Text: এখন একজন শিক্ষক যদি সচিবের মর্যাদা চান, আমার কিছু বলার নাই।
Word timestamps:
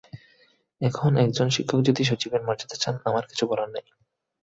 এখন 0.81 1.11
একজন 1.17 1.47
শিক্ষক 1.55 1.79
যদি 1.87 2.01
সচিবের 2.03 2.41
মর্যাদা 2.47 2.77
চান, 2.79 2.95
আমার 3.05 3.23
কিছু 3.29 3.43
বলার 3.47 3.69
নাই। 3.75 3.85